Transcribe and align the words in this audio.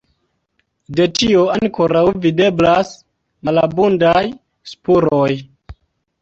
De 0.99 1.05
tio 1.19 1.43
ankoraŭ 1.55 2.01
videblas 2.23 2.95
malabundaj 3.51 4.23
spuroj. 4.73 5.29